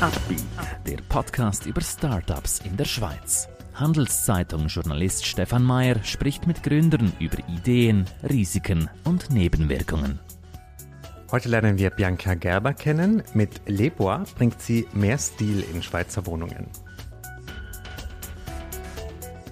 Upbeat, 0.00 0.44
der 0.86 0.98
Podcast 1.08 1.66
über 1.66 1.80
Startups 1.80 2.60
in 2.60 2.76
der 2.76 2.84
Schweiz. 2.84 3.48
Handelszeitung-Journalist 3.74 5.26
Stefan 5.26 5.64
Mayer 5.64 6.04
spricht 6.04 6.46
mit 6.46 6.62
Gründern 6.62 7.12
über 7.18 7.38
Ideen, 7.48 8.04
Risiken 8.22 8.88
und 9.02 9.30
Nebenwirkungen. 9.30 10.20
Heute 11.32 11.48
lernen 11.48 11.78
wir 11.78 11.90
Bianca 11.90 12.34
Gerber 12.34 12.74
kennen. 12.74 13.24
Mit 13.34 13.60
Lebois 13.66 14.22
bringt 14.36 14.62
sie 14.62 14.86
mehr 14.92 15.18
Stil 15.18 15.64
in 15.74 15.82
Schweizer 15.82 16.24
Wohnungen. 16.26 16.68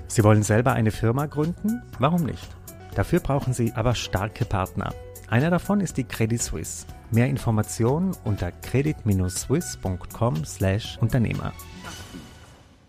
Sie 0.07 0.23
wollen 0.23 0.45
selber 0.45 0.75
eine 0.75 0.93
Firma 0.93 1.27
gründen? 1.27 1.83
Warum 1.99 2.23
nicht? 2.23 2.47
Dafür 2.95 3.19
brauchen 3.19 3.53
Sie 3.53 3.73
aber 3.75 3.97
starke 3.97 4.45
Partner. 4.45 4.95
Einer 5.29 5.51
davon 5.51 5.81
ist 5.81 5.97
die 5.97 6.05
Credit 6.05 6.41
Suisse. 6.41 6.87
Mehr 7.11 7.27
Informationen 7.27 8.15
unter 8.23 8.53
credit-swiss.com/Unternehmer. 8.53 11.53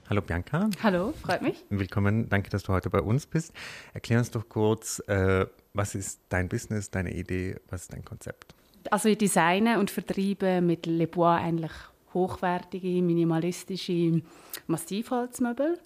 Hallo 0.07 0.21
Bianca. 0.21 0.69
Hallo, 0.83 1.15
freut 1.19 1.41
mich. 1.41 1.65
Willkommen, 1.69 2.29
danke, 2.29 2.51
dass 2.51 2.61
du 2.61 2.73
heute 2.73 2.91
bei 2.91 3.01
uns 3.01 3.25
bist. 3.25 3.53
Erklär 3.95 4.19
uns 4.19 4.29
doch 4.29 4.47
kurz, 4.47 4.99
äh, 5.07 5.47
was 5.73 5.95
ist 5.95 6.21
dein 6.29 6.47
Business, 6.47 6.91
deine 6.91 7.15
Idee, 7.15 7.55
was 7.69 7.81
ist 7.83 7.93
dein 7.93 8.05
Konzept? 8.05 8.53
Also 8.91 9.09
ich 9.09 9.17
designe 9.17 9.79
und 9.79 9.89
vertreibe 9.89 10.61
mit 10.61 10.85
Le 10.85 11.07
Bois 11.07 11.37
eigentlich 11.37 11.71
hochwertige, 12.13 13.01
minimalistische 13.01 14.21
Massivholzmöbel 14.67 15.79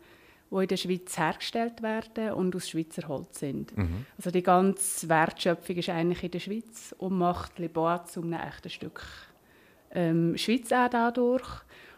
die 0.51 0.61
in 0.61 0.67
der 0.67 0.77
Schweiz 0.77 1.17
hergestellt 1.17 1.81
werden 1.81 2.33
und 2.33 2.55
aus 2.55 2.69
Schweizer 2.69 3.07
Holz 3.07 3.39
sind. 3.39 3.75
Mhm. 3.77 4.05
Also 4.17 4.31
die 4.31 4.43
ganze 4.43 5.07
Wertschöpfung 5.07 5.75
ist 5.77 5.89
eigentlich 5.89 6.23
in 6.23 6.31
der 6.31 6.39
Schweiz 6.39 6.93
und 6.97 7.17
macht 7.17 7.57
Le 7.57 7.69
Bois 7.69 8.05
zu 8.05 8.21
einem 8.21 8.33
echten 8.33 8.69
Stück 8.69 9.01
ähm, 9.93 10.37
Schweiz 10.37 10.71
auch 10.71 10.89
dadurch. 10.89 11.47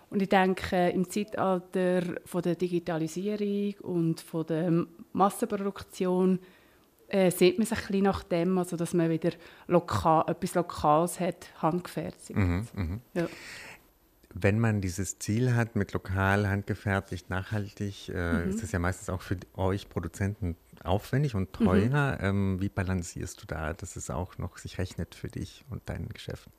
Und 0.09 0.21
ich 0.21 0.29
denke, 0.29 0.89
im 0.89 1.09
Zeitalter 1.09 2.03
von 2.25 2.41
der 2.43 2.55
Digitalisierung 2.55 3.73
und 3.81 4.21
von 4.21 4.45
der 4.45 4.85
Massenproduktion 5.11 6.39
äh, 7.07 7.31
sieht 7.31 7.57
man 7.57 7.65
sich 7.65 7.79
ein 7.79 7.87
bisschen 7.87 8.03
nach 8.03 8.23
dem, 8.23 8.57
also 8.57 8.77
dass 8.77 8.93
man 8.93 9.09
wieder 9.09 9.31
lokal, 9.67 10.23
etwas 10.27 10.53
Lokales 10.53 11.19
hat, 11.19 11.47
handgefertigt. 11.61 12.37
Mhm, 12.37 12.67
mh. 12.73 12.99
ja 13.15 13.27
wenn 14.33 14.59
man 14.59 14.81
dieses 14.81 15.19
Ziel 15.19 15.55
hat 15.55 15.75
mit 15.75 15.93
lokal, 15.93 16.47
handgefertigt, 16.47 17.29
nachhaltig, 17.29 18.09
äh, 18.09 18.33
mhm. 18.33 18.49
ist 18.49 18.63
das 18.63 18.71
ja 18.71 18.79
meistens 18.79 19.09
auch 19.09 19.21
für 19.21 19.37
euch 19.55 19.89
Produzenten 19.89 20.55
aufwendig 20.83 21.35
und 21.35 21.53
teuer. 21.53 22.17
Mhm. 22.19 22.25
Ähm, 22.25 22.61
wie 22.61 22.69
balancierst 22.69 23.41
du 23.41 23.45
da, 23.45 23.73
dass 23.73 23.95
es 23.95 24.09
auch 24.09 24.37
noch 24.37 24.57
sich 24.57 24.77
rechnet 24.77 25.15
für 25.15 25.27
dich 25.27 25.63
und 25.69 25.81
dein 25.85 26.09
Geschäft? 26.09 26.49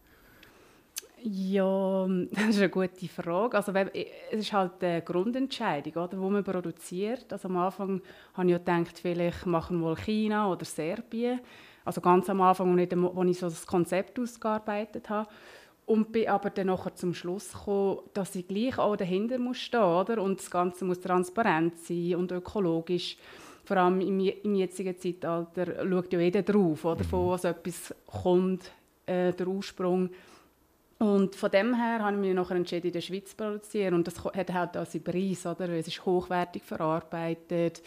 Ja, 1.27 2.07
das 2.33 2.49
ist 2.51 2.59
eine 2.59 2.69
gute 2.69 3.09
Frage. 3.09 3.57
Also, 3.57 3.73
es 3.73 3.95
ist 4.31 4.53
halt 4.53 4.85
eine 4.85 5.01
Grundentscheidung, 5.01 6.05
oder, 6.05 6.21
wo 6.21 6.29
man 6.29 6.45
produziert. 6.45 7.33
Also, 7.33 7.49
am 7.49 7.57
Anfang 7.57 8.03
habe 8.35 8.47
ich 8.47 8.53
ja 8.53 8.59
gedacht, 8.59 8.99
vielleicht 8.99 9.47
machen 9.47 9.81
wir 9.81 9.97
China 9.97 10.51
oder 10.53 10.67
Serbien. 10.67 11.41
Also 11.85 12.01
ganz 12.01 12.31
am 12.31 12.41
Anfang, 12.41 12.79
als 12.79 13.31
ich 13.31 13.39
so 13.39 13.49
das 13.49 13.67
Konzept 13.67 14.19
ausgearbeitet 14.19 15.11
habe. 15.11 15.29
Und 15.87 16.13
bin 16.13 16.29
aber 16.29 16.51
dann 16.51 16.69
nachher 16.69 16.95
zum 16.95 17.13
Schluss 17.13 17.53
gekommen, 17.53 17.99
dass 18.15 18.35
ich 18.35 18.49
gleich 18.49 18.79
auch 18.79 18.97
dahinter 18.97 19.39
muss 19.39 19.59
stehen 19.59 19.83
oder? 19.83 20.23
Und 20.23 20.41
das 20.41 20.51
Ganze 20.51 20.85
muss 20.85 21.01
transparent 21.01 21.79
sein 21.79 22.15
und 22.17 22.33
ökologisch. 22.33 23.19
Vor 23.65 23.77
allem 23.77 24.01
im, 24.01 24.21
im 24.21 24.55
jetzigen 24.55 24.99
Zeitalter 24.99 25.87
schaut 25.87 26.13
ja 26.13 26.21
jeder 26.21 26.43
drauf, 26.43 26.85
oder? 26.85 27.05
von 27.05 27.31
was 27.31 27.45
etwas 27.45 27.95
kommt, 28.07 28.71
äh, 29.07 29.33
der 29.33 29.47
Ursprung. 29.47 30.11
Und 30.99 31.35
von 31.35 31.51
dem 31.51 31.75
her 31.75 32.01
habe 32.01 32.17
ich 32.17 32.21
mich 32.21 32.35
nachher 32.35 32.57
entschieden, 32.57 32.87
in 32.87 32.93
der 32.93 33.01
Schweiz 33.01 33.31
zu 33.31 33.37
produzieren. 33.37 33.95
Und 33.95 34.07
das 34.07 34.23
hat 34.25 34.53
halt 34.53 34.77
auch 34.77 34.87
seinen 34.87 35.05
Preis, 35.05 35.45
oder? 35.45 35.69
Es 35.71 35.89
ist 35.89 36.05
hochwertig 36.05 36.63
verarbeitet. 36.63 37.83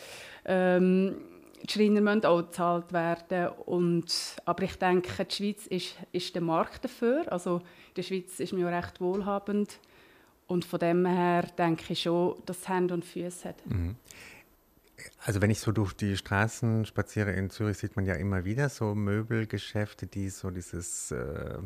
Ähm, 0.45 1.15
die 1.63 1.71
Schreiner 1.71 2.01
müssen 2.01 2.25
auch 2.25 2.41
bezahlt 2.41 2.93
werden. 2.93 3.49
Und, 3.65 4.37
aber 4.45 4.63
ich 4.63 4.75
denke, 4.75 5.25
die 5.25 5.35
Schweiz 5.35 5.67
ist, 5.67 5.95
ist 6.11 6.35
der 6.35 6.41
Markt 6.41 6.83
dafür. 6.85 7.25
Also 7.31 7.61
der 7.95 8.03
Schweiz 8.03 8.39
ist 8.39 8.53
ja 8.53 8.67
recht 8.67 9.01
wohlhabend. 9.01 9.79
Und 10.47 10.63
von 10.63 10.79
dem 10.79 11.05
her 11.05 11.43
denke 11.57 11.93
ich 11.93 12.03
schon, 12.03 12.35
dass 12.45 12.59
es 12.59 12.69
Hände 12.69 12.93
und 12.93 13.03
Füße 13.03 13.49
hat. 13.49 13.65
Mhm. 13.65 13.95
Also 15.25 15.41
wenn 15.41 15.51
ich 15.51 15.59
so 15.59 15.71
durch 15.71 15.93
die 15.93 16.17
Straßen 16.17 16.85
spaziere 16.85 17.31
in 17.31 17.49
Zürich, 17.49 17.77
sieht 17.77 17.95
man 17.95 18.05
ja 18.05 18.15
immer 18.15 18.45
wieder 18.45 18.69
so 18.69 18.95
Möbelgeschäfte, 18.95 20.07
die 20.07 20.29
so 20.29 20.49
dieses, 20.49 21.11
äh, 21.11 21.59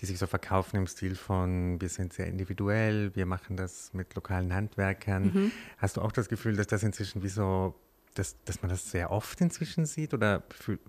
die 0.00 0.06
sich 0.06 0.18
so 0.18 0.26
verkaufen 0.26 0.76
im 0.76 0.86
Stil 0.86 1.14
von, 1.14 1.80
wir 1.80 1.88
sind 1.88 2.12
sehr 2.12 2.26
individuell, 2.26 3.14
wir 3.14 3.26
machen 3.26 3.56
das 3.56 3.92
mit 3.92 4.14
lokalen 4.14 4.54
Handwerkern. 4.54 5.24
Mhm. 5.24 5.52
Hast 5.76 5.96
du 5.96 6.00
auch 6.00 6.12
das 6.12 6.28
Gefühl, 6.28 6.56
dass 6.56 6.68
das 6.68 6.82
inzwischen 6.82 7.22
wie 7.22 7.28
so 7.28 7.74
dass, 8.14 8.42
dass 8.44 8.62
man 8.62 8.70
das 8.70 8.90
sehr 8.90 9.10
oft 9.10 9.40
inzwischen 9.40 9.86
sieht 9.86 10.14
oder 10.14 10.42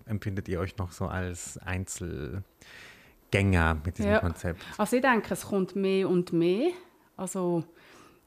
empfindet 0.06 0.48
ihr 0.48 0.60
euch 0.60 0.76
noch 0.76 0.92
so 0.92 1.06
als 1.06 1.58
Einzelgänger 1.58 2.42
mit 3.84 3.98
diesem 3.98 4.12
ja. 4.12 4.20
Konzept? 4.20 4.62
Also 4.78 4.96
ich 4.96 5.02
denke, 5.02 5.34
es 5.34 5.46
kommt 5.46 5.76
mehr 5.76 6.08
und 6.08 6.32
mehr. 6.32 6.70
Also 7.16 7.64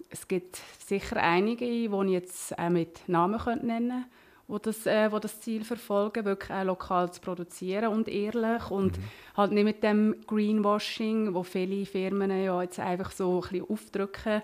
es 0.09 0.27
gibt 0.27 0.61
sicher 0.85 1.17
einige, 1.17 1.65
die 1.65 1.85
ich 1.85 2.11
jetzt 2.11 2.57
auch 2.57 2.69
mit 2.69 3.07
Namen 3.07 3.39
nennen 3.61 3.89
könnte, 3.89 4.09
wo 4.47 4.57
das, 4.57 4.85
äh, 4.85 5.11
wo 5.11 5.19
das 5.19 5.39
Ziel 5.39 5.63
verfolgen, 5.63 6.25
wirklich 6.25 6.51
auch 6.51 6.63
lokal 6.63 7.11
zu 7.13 7.21
produzieren 7.21 7.93
und 7.93 8.07
ehrlich 8.07 8.69
und 8.71 8.97
mhm. 8.97 9.03
halt 9.37 9.51
nicht 9.51 9.63
mit 9.63 9.83
dem 9.83 10.16
Greenwashing, 10.25 11.33
wo 11.33 11.43
viele 11.43 11.85
Firmen 11.85 12.31
ja 12.31 12.61
jetzt 12.63 12.79
einfach 12.79 13.11
so 13.11 13.35
ein 13.35 13.41
bisschen 13.41 13.69
aufdrücken 13.69 14.41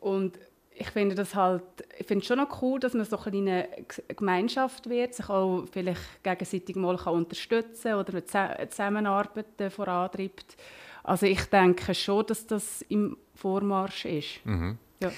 und 0.00 0.38
ich 0.80 0.90
finde 0.90 1.14
das 1.14 1.34
halt, 1.34 1.62
ich 1.98 2.06
finde 2.06 2.24
schon 2.24 2.38
noch 2.38 2.62
cool, 2.62 2.78
dass 2.78 2.94
man 2.94 3.04
so 3.04 3.18
eine 3.18 3.68
Gemeinschaft 4.16 4.88
wird, 4.88 5.14
sich 5.14 5.28
auch 5.28 5.64
vielleicht 5.70 6.22
gegenseitig 6.22 6.76
mal 6.76 6.96
kann 6.96 7.14
unterstützen 7.14 7.94
oder 7.94 8.14
eine 8.14 8.68
Zusammenarbeit 8.68 9.72
vorantreibt. 9.72 10.56
Also 11.02 11.26
ich 11.26 11.44
denke 11.46 11.94
schon, 11.94 12.26
dass 12.26 12.46
das 12.46 12.82
im 12.82 13.16
Vormarsch 13.34 14.04
ist. 14.04 14.44
Mhm. 14.44 14.78
Ja. 15.02 15.10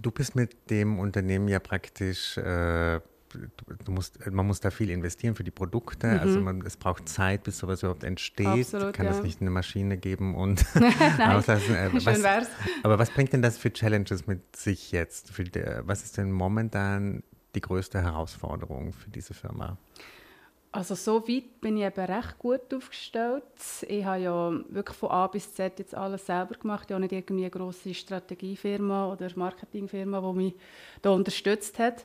Du 0.00 0.10
bist 0.10 0.34
mit 0.34 0.70
dem 0.70 0.98
Unternehmen 0.98 1.48
ja 1.48 1.60
praktisch 1.60 2.36
äh, 2.36 3.00
du 3.84 3.92
musst, 3.92 4.24
man 4.30 4.46
muss 4.46 4.60
da 4.60 4.70
viel 4.70 4.90
investieren 4.90 5.34
für 5.34 5.44
die 5.44 5.50
Produkte. 5.50 6.06
Mhm. 6.06 6.20
Also 6.20 6.40
man, 6.40 6.62
es 6.62 6.76
braucht 6.76 7.08
Zeit, 7.08 7.44
bis 7.44 7.58
sowas 7.58 7.82
überhaupt 7.82 8.04
entsteht. 8.04 8.46
Absolut, 8.46 8.92
Kann 8.92 9.06
es 9.06 9.18
ja. 9.18 9.22
nicht 9.22 9.40
eine 9.40 9.50
Maschine 9.50 9.96
geben 9.98 10.34
und 10.34 10.64
auslassen. 11.18 11.74
Äh, 11.74 11.90
was, 11.92 12.22
wär's. 12.22 12.48
Aber 12.82 12.98
was 12.98 13.10
bringt 13.10 13.32
denn 13.32 13.42
das 13.42 13.58
für 13.58 13.72
Challenges 13.72 14.26
mit 14.26 14.56
sich 14.56 14.92
jetzt? 14.92 15.36
Die, 15.38 15.62
was 15.82 16.04
ist 16.04 16.16
denn 16.16 16.32
momentan 16.32 17.22
die 17.54 17.60
größte 17.60 18.02
Herausforderung 18.02 18.92
für 18.92 19.10
diese 19.10 19.34
Firma? 19.34 19.78
Also 20.70 20.94
so 20.94 21.26
weit 21.26 21.60
bin 21.62 21.78
ich 21.78 21.84
eben 21.84 22.04
recht 22.04 22.38
gut 22.38 22.74
aufgestellt. 22.74 23.42
Ich 23.88 24.04
habe 24.04 24.20
ja 24.20 24.52
wirklich 24.68 24.96
von 24.98 25.10
A 25.10 25.26
bis 25.26 25.54
Z 25.54 25.78
jetzt 25.78 25.94
alles 25.94 26.26
selber 26.26 26.54
gemacht. 26.56 26.84
Ich 26.88 26.92
habe 26.92 27.00
nicht 27.00 27.12
irgendwie 27.12 27.44
eine 27.44 27.50
grosse 27.50 27.94
Strategiefirma 27.94 29.10
oder 29.10 29.30
Marketingfirma, 29.34 30.20
die 30.20 30.36
mich 30.36 30.54
da 31.00 31.10
unterstützt 31.10 31.78
hat. 31.78 32.04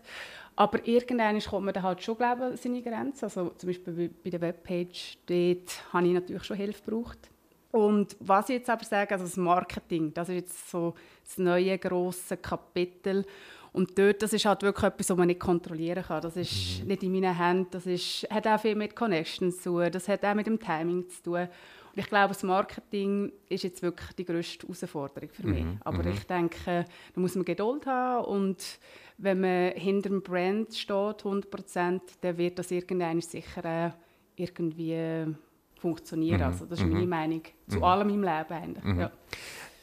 Aber 0.55 0.87
irgendwann 0.87 1.39
kommt 1.39 1.65
man 1.65 1.73
dann 1.73 1.83
halt 1.83 2.03
schon, 2.03 2.17
glaube 2.17 2.51
ich, 2.53 2.61
seine 2.61 2.81
Grenzen. 2.81 3.25
Also 3.25 3.49
zum 3.57 3.67
Beispiel 3.67 4.09
bei 4.23 4.29
der 4.29 4.41
Webpage, 4.41 5.17
dort 5.25 5.93
habe 5.93 6.07
ich 6.07 6.13
natürlich 6.13 6.43
schon 6.43 6.57
Hilfe 6.57 6.83
gebraucht. 6.83 7.29
Und 7.71 8.15
was 8.19 8.49
ich 8.49 8.57
jetzt 8.57 8.69
aber 8.69 8.83
sage, 8.83 9.11
also 9.11 9.25
das 9.25 9.35
Marketing, 9.35 10.13
das 10.13 10.29
ist 10.29 10.35
jetzt 10.35 10.69
so 10.69 10.93
das 11.23 11.39
neue 11.39 11.77
grosse 11.79 12.37
Kapitel. 12.37 13.25
Und 13.71 13.97
dort, 13.97 14.21
das 14.21 14.31
ist 14.33 14.45
halt 14.45 14.61
wirklich 14.61 14.83
etwas, 14.83 15.09
was 15.09 15.17
man 15.17 15.25
nicht 15.25 15.39
kontrollieren 15.39 16.03
kann. 16.03 16.21
Das 16.21 16.37
ist 16.37 16.81
mhm. 16.81 16.87
nicht 16.87 17.01
in 17.01 17.11
meinen 17.11 17.35
Händen. 17.35 17.71
Das 17.71 17.87
ist, 17.87 18.27
hat 18.29 18.45
auch 18.45 18.59
viel 18.59 18.75
mit 18.75 18.95
Connections 18.95 19.63
zu 19.63 19.71
tun. 19.71 19.91
Das 19.91 20.07
hat 20.07 20.23
auch 20.23 20.35
mit 20.35 20.45
dem 20.45 20.59
Timing 20.59 21.09
zu 21.09 21.23
tun. 21.23 21.47
Und 21.95 21.99
ich 21.99 22.07
glaube, 22.07 22.29
das 22.29 22.43
Marketing 22.43 23.31
ist 23.49 23.63
jetzt 23.63 23.81
wirklich 23.83 24.13
die 24.13 24.25
grösste 24.25 24.67
Herausforderung 24.67 25.29
für 25.31 25.47
mich. 25.47 25.63
Mhm. 25.63 25.77
Aber 25.83 26.03
mhm. 26.03 26.09
ich 26.09 26.23
denke, 26.25 26.85
da 27.13 27.21
muss 27.21 27.35
man 27.35 27.45
Geduld 27.45 27.85
haben 27.85 28.25
und 28.25 28.79
wenn 29.18 29.41
man 29.41 29.71
hinter 29.73 30.09
dem 30.09 30.23
Brand 30.23 30.73
steht, 30.73 30.95
100%, 30.95 32.01
dann 32.21 32.38
wird 32.38 32.57
das 32.57 32.71
irgendwann 32.71 33.21
sicher 33.21 33.63
auch 33.63 33.94
irgendwie 34.35 35.35
funktionieren. 35.77 36.39
Mhm. 36.39 36.45
Also 36.47 36.65
das 36.65 36.79
ist 36.79 36.85
meine 36.85 37.03
mhm. 37.03 37.09
Meinung 37.09 37.41
zu 37.68 37.77
mhm. 37.77 37.83
allem 37.83 38.09
im 38.09 38.23
Leben 38.23 38.53
eigentlich. 38.53 38.83
Mhm. 38.83 39.00
Ja. 39.00 39.12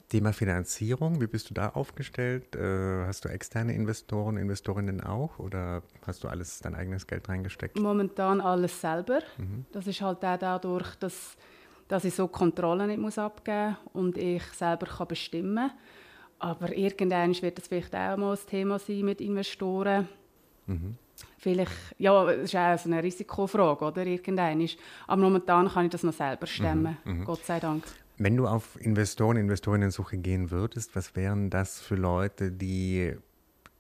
Thema 0.09 0.33
Finanzierung, 0.33 1.21
wie 1.21 1.29
bist 1.29 1.51
du 1.51 1.55
da 1.55 1.69
aufgestellt? 1.69 2.57
Äh, 2.57 3.07
hast 3.07 3.25
du 3.25 3.29
externe 3.29 3.75
Investoren, 3.75 4.37
Investorinnen 4.37 5.01
auch 5.01 5.39
oder 5.39 5.85
hast 6.05 6.25
du 6.25 6.29
alles 6.29 6.59
dein 6.59 6.75
eigenes 6.75 7.07
Geld 7.07 7.29
reingesteckt? 7.29 7.79
Momentan 7.79 8.41
alles 8.41 8.81
selber. 8.81 9.21
Mhm. 9.39 9.67
Das 9.71 9.87
ist 9.87 10.01
halt 10.01 10.25
auch 10.25 10.37
dadurch, 10.37 10.97
dass, 10.97 11.37
dass 11.91 12.05
ich 12.05 12.15
so 12.15 12.29
Kontrolle 12.29 12.87
nicht 12.87 13.01
muss 13.01 13.19
abgeben 13.19 13.77
muss 13.93 13.95
und 13.95 14.17
ich 14.17 14.45
selber 14.53 14.87
kann 14.87 15.09
bestimmen 15.09 15.57
kann. 15.57 15.79
Aber 16.39 16.75
irgendwann 16.75 17.35
wird 17.43 17.59
das 17.59 17.67
vielleicht 17.67 17.95
auch 17.95 18.17
mal 18.17 18.33
ein 18.33 18.47
Thema 18.47 18.79
sein 18.79 19.05
mit 19.05 19.21
Investoren. 19.21 20.09
Mhm. 20.67 20.97
Vielleicht, 21.37 21.73
ja, 21.99 22.25
das 22.25 22.45
ist 22.45 22.55
auch 22.55 22.87
eine 22.87 23.03
Risikofrage, 23.03 23.85
oder? 23.85 24.07
Irgendwann 24.07 24.61
ist. 24.61 24.79
Aber 25.09 25.21
momentan 25.21 25.69
kann 25.69 25.87
ich 25.87 25.91
das 25.91 26.05
noch 26.05 26.13
selber 26.13 26.47
stemmen, 26.47 26.97
mhm. 27.05 27.19
mhm. 27.19 27.25
Gott 27.25 27.45
sei 27.45 27.59
Dank. 27.59 27.83
Wenn 28.19 28.37
du 28.37 28.47
auf 28.47 28.81
Investoren, 28.81 29.37
Investorinnen-Suche 29.37 30.17
gehen 30.19 30.53
würdest, 30.53 30.95
was 30.95 31.17
wären 31.17 31.51
das 31.51 31.81
für 31.81 31.97
Leute, 31.97 32.53
die 32.53 33.17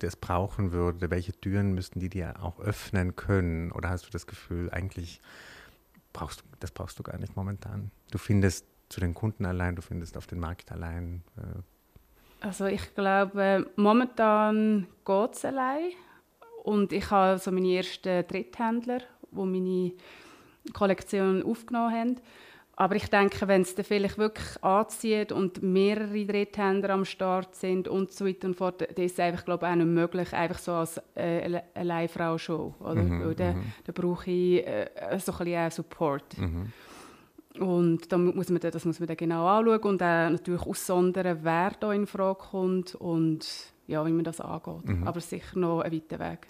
das 0.01 0.17
brauchen 0.17 0.73
würden? 0.73 1.11
Welche 1.11 1.33
Türen 1.33 1.75
müssten 1.75 2.01
die 2.01 2.09
dir 2.09 2.35
auch 2.43 2.59
öffnen 2.59 3.15
können? 3.15 3.71
Oder 3.71 3.91
hast 3.91 4.07
du 4.07 4.11
das 4.11 4.27
Gefühl, 4.27 4.69
eigentlich 4.71 5.21
brauchst 6.13 6.45
das 6.61 6.71
brauchst 6.71 6.99
du 6.99 7.03
gar 7.03 7.19
nicht 7.19 7.37
momentan? 7.37 7.91
Du 8.11 8.19
findest 8.19 8.67
zu 8.89 9.01
den 9.01 9.15
Kunden 9.15 9.47
allein, 9.47 9.77
du 9.77 9.83
findest 9.83 10.17
auf 10.17 10.27
den 10.27 10.41
Markt 10.41 10.73
allein. 10.73 11.23
Äh. 11.37 12.47
Also 12.47 12.67
ich 12.67 12.95
glaube, 12.95 13.71
momentan 13.77 14.87
geht 15.05 15.35
es 15.35 15.45
allein. 15.45 15.91
Und 16.65 16.93
ich 16.93 17.11
habe 17.11 17.39
so 17.39 17.51
meine 17.51 17.77
ersten 17.77 18.27
Dritthändler, 18.27 19.01
die 19.31 19.37
meine 19.37 19.93
Kollektion 20.73 21.43
aufgenommen 21.43 21.95
haben. 21.95 22.17
Aber 22.81 22.97
ich 22.97 23.11
denke, 23.11 23.47
wenn 23.47 23.61
es 23.61 23.75
dann 23.75 23.85
vielleicht 23.85 24.17
wirklich 24.17 24.65
anzieht 24.65 25.33
und 25.33 25.63
mehrere 25.63 26.25
Dritthänder 26.25 26.89
am 26.89 27.05
Start 27.05 27.55
sind 27.55 27.89
und 27.89 28.11
so 28.11 28.25
weiter 28.25 28.49
und 28.49 28.57
fort, 28.57 28.81
dann 28.81 29.05
ist 29.05 29.13
es 29.13 29.21
einfach, 29.21 29.45
glaube 29.45 29.67
ich, 29.67 29.73
auch 29.73 29.77
nicht 29.77 29.87
möglich, 29.87 30.33
einfach 30.33 30.59
so 30.59 30.73
als 30.73 30.99
äh, 31.15 31.61
Alleinfrau-Show. 31.75 32.77
Mhm, 32.81 33.35
dann, 33.37 33.57
mhm. 33.57 33.63
dann 33.85 33.95
brauche 33.95 34.31
ich 34.31 34.67
äh, 34.67 34.89
so 35.19 35.33
ein 35.33 35.39
bisschen 35.45 35.71
Support. 35.73 36.39
Mhm. 36.39 36.73
Und 37.63 38.11
da 38.11 38.17
muss 38.17 38.49
man, 38.49 38.61
das 38.61 38.87
muss 38.87 38.99
man 38.99 39.09
dann 39.09 39.17
genau 39.19 39.47
anschauen 39.47 39.81
und 39.83 40.03
auch 40.03 40.31
natürlich 40.31 40.63
aussondern, 40.63 41.41
wer 41.43 41.73
da 41.79 41.93
in 41.93 42.07
Frage 42.07 42.39
kommt 42.39 42.95
und 42.95 43.47
ja, 43.89 44.07
wie 44.07 44.13
man 44.13 44.25
das 44.25 44.41
angeht. 44.41 44.87
Mhm. 44.87 45.07
Aber 45.07 45.21
sicher 45.21 45.59
noch 45.59 45.83
ein 45.83 45.93
weiter 45.93 46.19
Weg. 46.19 46.47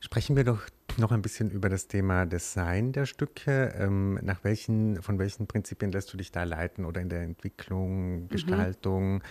Sprechen 0.00 0.34
wir 0.34 0.44
doch 0.44 0.62
noch 0.98 1.12
ein 1.12 1.22
bisschen 1.22 1.50
über 1.50 1.68
das 1.68 1.88
Thema 1.88 2.26
Design 2.26 2.92
der 2.92 3.06
Stücke. 3.06 3.74
Ähm, 3.78 4.18
nach 4.22 4.44
welchen, 4.44 5.02
von 5.02 5.18
welchen 5.18 5.46
Prinzipien 5.46 5.92
lässt 5.92 6.12
du 6.12 6.16
dich 6.16 6.32
da 6.32 6.44
leiten 6.44 6.84
oder 6.84 7.00
in 7.00 7.08
der 7.08 7.22
Entwicklung, 7.22 8.22
mhm. 8.22 8.28
Gestaltung? 8.28 9.14
Mhm. 9.14 9.22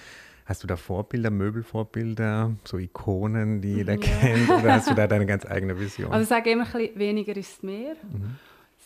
Hast 0.46 0.64
du 0.64 0.68
da 0.68 0.78
Vorbilder, 0.78 1.30
Möbelvorbilder, 1.30 2.56
so 2.64 2.78
Ikonen, 2.78 3.60
die 3.60 3.76
jeder 3.76 3.96
ja. 3.96 4.00
kennt? 4.00 4.50
Oder 4.50 4.76
hast 4.76 4.90
du 4.90 4.96
da 4.96 5.06
deine 5.08 5.26
ganz 5.26 5.46
eigene 5.46 5.78
Vision? 5.78 6.12
Also 6.12 6.24
ich 6.24 6.30
sage 6.30 6.52
immer, 6.52 6.66
ein 6.66 6.72
bisschen 6.72 6.98
weniger 6.98 7.36
ist 7.36 7.64
mehr. 7.64 7.96
Mhm. 8.10 8.36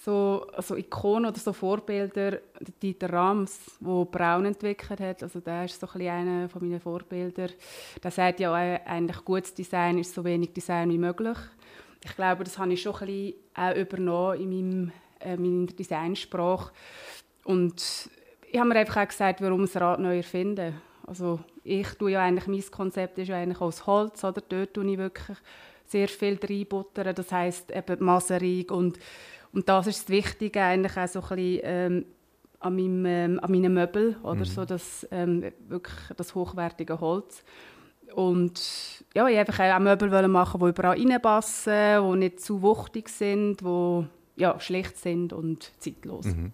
So 0.04 0.48
also 0.56 0.76
Ikonen 0.76 1.30
oder 1.30 1.38
so 1.38 1.54
Vorbilder, 1.54 2.40
Dieter 2.82 3.14
Rams, 3.14 3.60
der 3.80 4.06
Braun 4.06 4.46
entwickelt 4.46 5.00
hat, 5.00 5.22
also 5.22 5.40
der 5.40 5.66
ist 5.66 5.80
so 5.80 5.86
ein 5.86 5.94
bisschen 5.94 6.10
einer 6.10 6.50
von 6.50 6.68
meinen 6.68 6.80
Vorbildern. 6.80 7.52
Der 8.04 8.10
sagt 8.10 8.40
ja 8.40 8.52
eigentlich, 8.54 9.24
gutes 9.24 9.54
Design 9.54 10.00
ist 10.00 10.16
so 10.16 10.24
wenig 10.24 10.54
Design 10.54 10.90
wie 10.90 10.98
möglich 10.98 11.38
ich 12.04 12.16
glaube, 12.16 12.44
das 12.44 12.58
habe 12.58 12.74
ich 12.74 12.82
schon 12.82 12.96
ein 12.96 13.06
bisschen 13.06 13.34
auch 13.54 13.76
übernommen 13.76 14.42
in 14.42 14.50
meinem, 14.50 14.92
äh, 15.20 15.38
meiner 15.38 15.68
Designsprache. 15.68 16.72
Und 17.44 18.10
ich 18.52 18.60
habe 18.60 18.70
mir 18.70 18.76
einfach 18.76 19.04
auch 19.04 19.08
gesagt, 19.08 19.42
warum 19.42 19.62
das 19.62 19.76
Rad 19.76 20.00
neu 20.00 20.18
erfinden. 20.18 20.82
Also 21.06 21.40
ich 21.64 21.88
tue 21.96 22.12
ja 22.12 22.24
eigentlich, 22.24 22.48
mein 22.48 22.72
Konzept 22.72 23.18
ist 23.20 23.28
ja 23.28 23.38
eigentlich 23.38 23.62
aus 23.62 23.86
Holz, 23.86 24.24
oder? 24.24 24.42
Dort 24.42 24.74
tue 24.74 24.92
ich 24.92 24.98
wirklich 24.98 25.38
sehr 25.86 26.08
viel 26.08 26.40
reinbuttern, 26.42 27.14
das 27.14 27.32
heisst 27.32 27.72
eben 27.72 28.04
Maserung 28.04 28.70
und, 28.70 29.00
und 29.52 29.68
das 29.68 29.88
ist 29.88 30.04
das 30.04 30.10
Wichtige 30.10 30.62
eigentlich 30.62 30.98
auch 30.98 31.08
so 31.08 31.22
ein 31.22 31.28
bisschen, 31.28 31.60
ähm, 31.64 32.06
an, 32.62 32.76
meinem, 32.76 33.06
ähm, 33.06 33.40
an 33.42 33.52
meinen 33.52 33.74
Möbeln, 33.74 34.16
oder 34.24 34.36
mhm. 34.36 34.46
so 34.46 34.66
das, 34.66 35.08
ähm, 35.12 35.52
wirklich 35.68 35.96
das 36.16 36.34
hochwertige 36.34 37.00
Holz. 37.00 37.44
Und 38.14 39.04
ja, 39.14 39.28
ich 39.28 39.38
einfach 39.38 39.60
auch 39.60 39.80
Möbel 39.80 40.28
machen, 40.28 40.60
die 40.62 40.70
überall 40.70 40.98
reinpassen, 40.98 42.12
die 42.12 42.18
nicht 42.18 42.42
zu 42.42 42.62
wuchtig 42.62 43.10
sind, 43.10 43.62
die 43.62 44.06
ja, 44.36 44.60
schlicht 44.60 44.98
sind 44.98 45.34
und 45.34 45.72
zeitlos. 45.80 46.26
Mhm. 46.26 46.54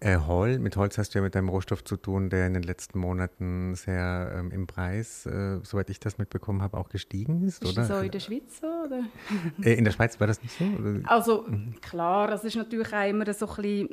Äh, 0.00 0.18
Hol, 0.26 0.58
mit 0.58 0.76
Holz 0.76 0.98
hast 0.98 1.14
du 1.14 1.18
ja 1.18 1.22
mit 1.22 1.34
einem 1.34 1.48
Rohstoff 1.48 1.82
zu 1.82 1.96
tun, 1.96 2.28
der 2.28 2.46
in 2.46 2.52
den 2.52 2.62
letzten 2.62 2.98
Monaten 2.98 3.74
sehr 3.74 4.34
ähm, 4.36 4.50
im 4.50 4.66
Preis, 4.66 5.24
äh, 5.24 5.60
soweit 5.62 5.88
ich 5.88 5.98
das 5.98 6.18
mitbekommen 6.18 6.60
habe, 6.60 6.76
auch 6.76 6.90
gestiegen 6.90 7.46
ist, 7.46 7.62
ist 7.62 7.72
oder? 7.72 7.84
So 7.86 7.98
in 7.98 8.10
der 8.10 8.20
Schweiz 8.20 8.60
so? 8.60 8.66
Oder? 8.66 9.04
Äh, 9.62 9.74
in 9.74 9.84
der 9.84 9.92
Schweiz 9.92 10.20
war 10.20 10.26
das 10.26 10.42
nicht 10.42 10.58
so? 10.58 10.64
Oder? 10.64 11.00
Also 11.04 11.46
mhm. 11.48 11.74
klar, 11.80 12.30
es 12.32 12.44
ist 12.44 12.56
natürlich 12.56 12.92
auch 12.92 13.08
immer 13.08 13.32
so 13.32 13.46
ein 13.48 13.56
bisschen, 13.56 13.88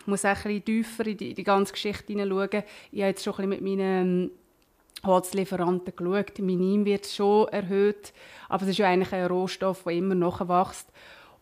ich 0.00 0.06
muss 0.06 0.24
auch 0.26 0.30
ein 0.30 0.34
bisschen 0.34 0.64
tiefer 0.66 1.06
in 1.06 1.16
die, 1.16 1.32
die 1.32 1.44
ganze 1.44 1.72
Geschichte 1.72 2.12
hineinschauen. 2.12 2.62
Ich 2.90 3.00
habe 3.00 3.08
jetzt 3.08 3.24
schon 3.24 3.34
ein 3.34 3.48
bisschen 3.48 3.64
mit 3.64 3.78
meinen 3.78 4.30
Holzlieferanten 5.06 5.94
geschaut. 5.96 6.38
Minim 6.38 6.84
wird 6.84 7.06
schon 7.06 7.48
erhöht, 7.48 8.12
aber 8.48 8.62
es 8.62 8.70
ist 8.70 8.78
ja 8.78 8.88
eigentlich 8.88 9.12
ein 9.12 9.26
Rohstoff, 9.26 9.84
der 9.84 9.92
immer 9.92 10.14
noch 10.14 10.48
wächst. 10.48 10.90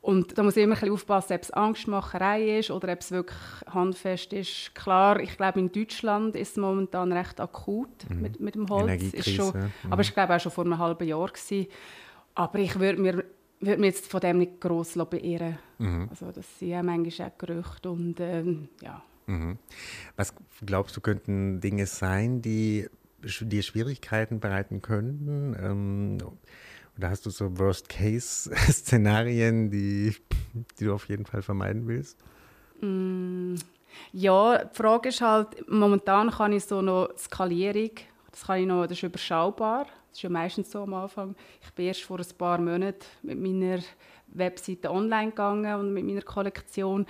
Und 0.02 0.36
da 0.36 0.42
muss 0.42 0.56
ich 0.56 0.64
immer 0.64 0.74
ein 0.74 0.80
bisschen 0.80 0.94
aufpassen, 0.94 1.34
ob 1.34 1.42
es 1.42 1.50
Angstmacherei 1.52 2.58
ist 2.58 2.72
oder 2.72 2.92
ob 2.92 3.00
es 3.00 3.12
wirklich 3.12 3.38
handfest 3.68 4.32
ist. 4.32 4.74
Klar, 4.74 5.20
ich 5.20 5.36
glaube, 5.36 5.60
in 5.60 5.70
Deutschland 5.70 6.34
ist 6.34 6.50
es 6.50 6.56
momentan 6.56 7.12
recht 7.12 7.40
akut 7.40 8.10
mhm. 8.10 8.20
mit, 8.20 8.40
mit 8.40 8.56
dem 8.56 8.68
Holz. 8.68 9.00
Ist 9.00 9.30
schon, 9.30 9.56
mhm. 9.56 9.92
Aber 9.92 10.02
ich 10.02 10.12
glaube 10.12 10.34
auch 10.34 10.40
schon 10.40 10.50
vor 10.50 10.64
einem 10.64 10.78
halben 10.78 11.06
Jahr. 11.06 11.28
Gewesen. 11.28 11.68
Aber 12.34 12.58
ich 12.58 12.80
würde 12.80 13.00
mir, 13.00 13.24
würd 13.60 13.78
mir 13.78 13.86
jetzt 13.86 14.10
von 14.10 14.20
dem 14.20 14.38
nicht 14.38 14.60
gross 14.60 14.94
beirren 14.94 15.58
mhm. 15.78 16.08
Also 16.10 16.32
das 16.32 16.58
sind 16.58 16.70
ja 16.70 16.82
manchmal 16.82 17.28
auch 17.28 17.38
Gerüchte 17.38 17.90
und 17.90 18.18
ähm, 18.18 18.68
ja. 18.80 19.02
Mhm. 19.26 19.56
Was 20.16 20.34
glaubst 20.66 20.96
du, 20.96 21.00
könnten 21.00 21.60
Dinge 21.60 21.86
sein, 21.86 22.42
die 22.42 22.88
dir 23.22 23.62
Schwierigkeiten 23.62 24.40
bereiten 24.40 24.82
könnten? 24.82 25.56
Ähm, 25.60 26.18
oder 26.96 27.10
hast 27.10 27.26
du 27.26 27.30
so 27.30 27.58
Worst-Case-Szenarien, 27.58 29.70
die, 29.70 30.14
die 30.78 30.84
du 30.84 30.94
auf 30.94 31.08
jeden 31.08 31.24
Fall 31.24 31.42
vermeiden 31.42 31.86
willst? 31.86 32.18
Mm, 32.80 33.54
ja, 34.12 34.64
die 34.64 34.76
Frage 34.76 35.08
ist 35.08 35.20
halt, 35.20 35.68
momentan 35.68 36.30
kann 36.30 36.52
ich 36.52 36.64
so 36.64 36.82
noch 36.82 37.10
Skalierung, 37.16 37.92
das 38.30 38.44
kann 38.44 38.60
ich 38.60 38.66
noch, 38.66 38.82
das 38.82 38.98
ist 38.98 39.04
überschaubar. 39.04 39.84
Das 39.84 40.18
ist 40.18 40.24
ja 40.24 40.30
meistens 40.30 40.70
so 40.70 40.82
am 40.82 40.92
Anfang. 40.92 41.34
Ich 41.62 41.72
bin 41.72 41.86
erst 41.86 42.02
vor 42.02 42.18
ein 42.18 42.26
paar 42.36 42.58
Monaten 42.58 43.06
mit 43.22 43.40
meiner 43.40 43.78
Webseite 44.26 44.90
online 44.90 45.30
gegangen 45.30 45.80
und 45.80 45.94
mit 45.94 46.04
meiner 46.04 46.20
Kollektion. 46.20 47.06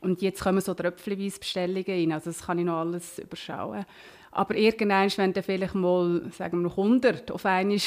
Und 0.00 0.20
jetzt 0.20 0.42
kommen 0.42 0.60
so 0.60 0.74
tröpfchenweise 0.74 1.38
Bestellungen 1.38 1.86
rein. 1.88 2.12
Also 2.12 2.28
das 2.28 2.44
kann 2.44 2.58
ich 2.58 2.66
noch 2.66 2.80
alles 2.80 3.18
überschauen. 3.18 3.86
Aber 4.34 4.56
irgendwann, 4.56 5.08
wenn 5.16 5.32
dann 5.32 5.44
vielleicht 5.44 5.76
mal, 5.76 6.22
sagen 6.32 6.58
wir 6.58 6.64
noch 6.64 6.76
100 6.76 7.30
auf 7.30 7.46
einmal 7.46 7.78